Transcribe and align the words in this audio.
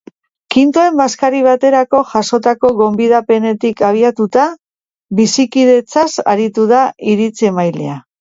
Kintoen 0.53 0.95
bazkari 0.99 1.41
baterako 1.47 1.99
jasotako 2.13 2.71
gonbidapenetik 2.79 3.83
abiatuta, 3.89 4.47
bizikidetzaz 5.19 6.07
aritu 6.33 6.65
da 6.73 6.81
iritzi-emailea. 7.13 8.01